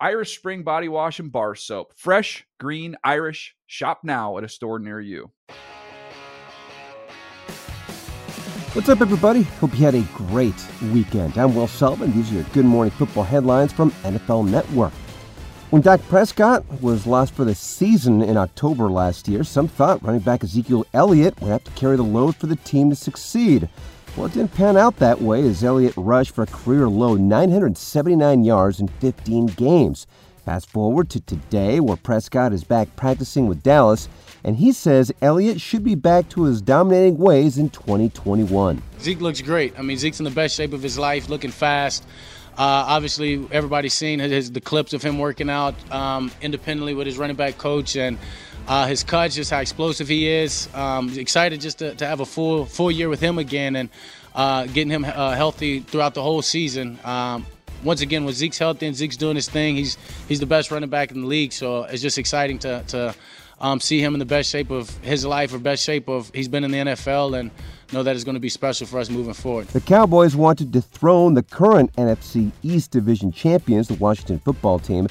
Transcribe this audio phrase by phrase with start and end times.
[0.00, 1.92] Irish Spring Body Wash and Bar Soap.
[1.96, 3.56] Fresh, green, Irish.
[3.66, 5.32] Shop now at a store near you.
[8.74, 9.42] What's up, everybody?
[9.42, 10.54] Hope you had a great
[10.92, 11.36] weekend.
[11.36, 12.12] I'm Will Sullivan.
[12.12, 14.92] These are your Good Morning Football headlines from NFL Network.
[15.70, 20.20] When Dak Prescott was lost for the season in October last year, some thought running
[20.20, 23.68] back Ezekiel Elliott would have to carry the load for the team to succeed.
[24.18, 28.42] Well, it didn't pan out that way as Elliott rushed for a career low 979
[28.42, 30.08] yards in 15 games.
[30.44, 34.08] Fast forward to today, where Prescott is back practicing with Dallas,
[34.42, 38.82] and he says Elliott should be back to his dominating ways in 2021.
[38.98, 39.78] Zeke looks great.
[39.78, 42.04] I mean, Zeke's in the best shape of his life, looking fast.
[42.58, 47.18] Uh, obviously, everybody's seen his, the clips of him working out um, independently with his
[47.18, 48.18] running back coach, and
[48.68, 50.68] uh, his cuts, just how explosive he is.
[50.74, 53.88] Um, excited just to, to, have a full full year with him again and
[54.34, 56.98] uh, getting him uh, healthy throughout the whole season.
[57.02, 57.46] Um,
[57.82, 59.96] once again, when Zeke's healthy and Zeke's doing his thing, he's
[60.28, 61.52] he's the best running back in the league.
[61.52, 63.14] So it's just exciting to to
[63.60, 66.48] um, see him in the best shape of his life or best shape of he's
[66.48, 67.50] been in the NFL and
[67.92, 69.66] know that it's going to be special for us moving forward.
[69.68, 75.08] The Cowboys want to dethrone the current NFC East Division champions, the Washington football team.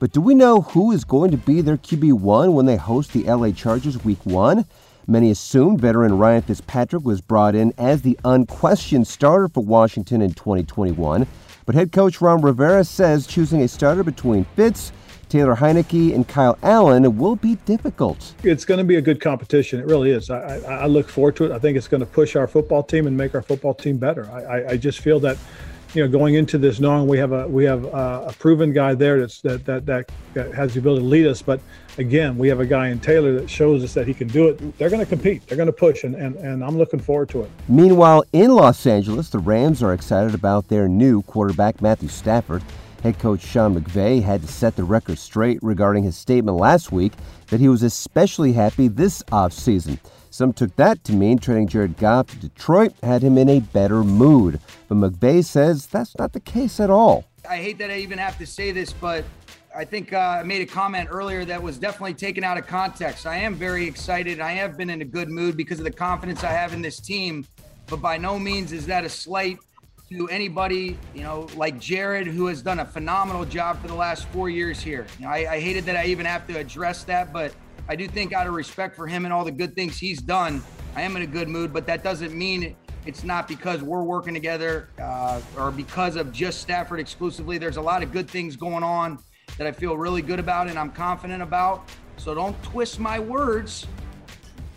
[0.00, 3.24] But do we know who is going to be their QB1 when they host the
[3.24, 4.64] LA Chargers week one?
[5.08, 10.34] Many assumed veteran Ryan Fitzpatrick was brought in as the unquestioned starter for Washington in
[10.34, 11.26] 2021.
[11.66, 14.92] But head coach Ron Rivera says choosing a starter between Fitz,
[15.28, 18.34] Taylor Heinicke, and Kyle Allen will be difficult.
[18.44, 19.80] It's going to be a good competition.
[19.80, 20.30] It really is.
[20.30, 21.52] I, I, look forward to it.
[21.52, 24.30] I think it's going to push our football team and make our football team better.
[24.30, 25.36] I, I just feel that
[25.94, 28.94] you know, going into this, knowing we have a we have a, a proven guy
[28.94, 30.10] there that's that, that that
[30.54, 31.40] has the ability to lead us.
[31.40, 31.60] But
[31.96, 34.78] again, we have a guy in Taylor that shows us that he can do it.
[34.78, 35.46] They're going to compete.
[35.46, 37.50] They're going to push, and, and and I'm looking forward to it.
[37.68, 42.62] Meanwhile, in Los Angeles, the Rams are excited about their new quarterback Matthew Stafford.
[43.02, 47.12] Head coach Sean McVay had to set the record straight regarding his statement last week
[47.48, 49.98] that he was especially happy this offseason.
[50.30, 54.04] Some took that to mean trading Jared Goff to Detroit had him in a better
[54.04, 54.60] mood.
[54.88, 57.24] But McVay says that's not the case at all.
[57.48, 59.24] I hate that I even have to say this, but
[59.74, 63.26] I think uh, I made a comment earlier that was definitely taken out of context.
[63.26, 64.40] I am very excited.
[64.40, 67.00] I have been in a good mood because of the confidence I have in this
[67.00, 67.46] team,
[67.86, 69.58] but by no means is that a slight
[70.10, 74.26] to anybody, you know, like Jared, who has done a phenomenal job for the last
[74.28, 75.06] four years here.
[75.18, 77.52] You know, I, I hated that I even have to address that, but
[77.88, 80.62] I do think out of respect for him and all the good things he's done,
[80.96, 82.74] I am in a good mood, but that doesn't mean
[83.04, 87.58] it's not because we're working together uh, or because of just Stafford exclusively.
[87.58, 89.18] There's a lot of good things going on
[89.58, 91.88] that I feel really good about and I'm confident about.
[92.16, 93.86] So don't twist my words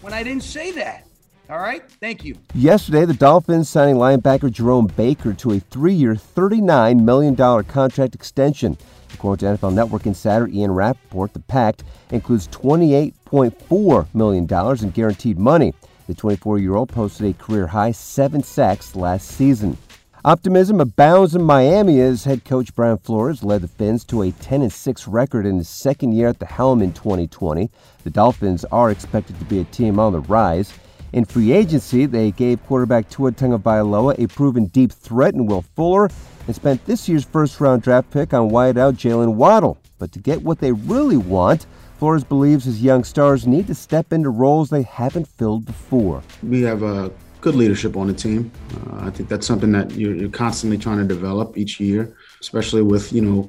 [0.02, 1.08] when I didn't say that.
[1.51, 1.84] All right.
[2.00, 2.38] Thank you.
[2.53, 8.78] Yesterday, the Dolphins signing linebacker Jerome Baker to a three year, $39 million contract extension.
[9.13, 15.73] According to NFL Network insider Ian Rapoport, the pact includes $28.4 million in guaranteed money.
[16.07, 19.78] The 24 year old posted a career high seven sacks last season.
[20.23, 24.69] Optimism abounds in Miami as head coach Brian Flores led the Fins to a 10
[24.69, 27.69] 6 record in his second year at the helm in 2020.
[28.06, 30.72] The Dolphins are expected to be a team on the rise.
[31.13, 36.09] In free agency, they gave quarterback Tua Tagovailoa a proven deep threat in Will Fuller
[36.47, 39.77] and spent this year's first round draft pick on wideout Jaylen Waddle.
[39.99, 41.66] But to get what they really want,
[41.97, 46.23] Flores believes his young stars need to step into roles they haven't filled before.
[46.41, 47.11] We have a
[47.41, 48.51] good leadership on the team.
[48.73, 52.81] Uh, I think that's something that you're, you're, constantly trying to develop each year, especially
[52.81, 53.47] with you know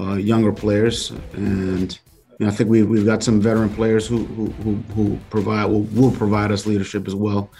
[0.00, 1.12] uh, younger players.
[1.34, 1.98] And
[2.38, 5.66] you know, I think we, we've got some veteran players who who, who, who provide
[5.66, 7.50] will, will, provide us leadership as well.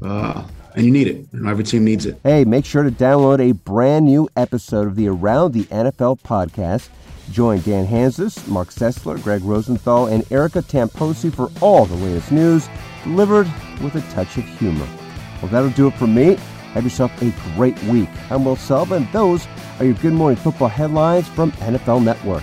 [0.00, 0.46] Uh,
[0.76, 1.26] and you need it.
[1.32, 2.18] You know, every team needs it.
[2.22, 6.88] Hey, make sure to download a brand new episode of the Around the NFL podcast.
[7.30, 12.68] Join Dan Hanzus, Marc Sessler, Gregg Rosenthal, and Erica Tamposi for all the latest news,
[13.02, 13.50] delivered
[13.82, 14.86] with a touch of humor.
[15.40, 16.36] Well, that'll do it for me.
[16.74, 18.08] Have yourself a great week.
[18.30, 19.46] I'm Will Sullivan, and those
[19.78, 22.42] are your Good Morning Football headlines from NFL Network.